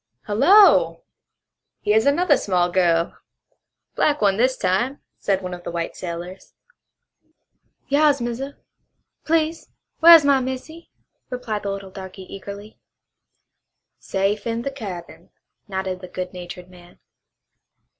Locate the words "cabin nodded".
14.71-16.01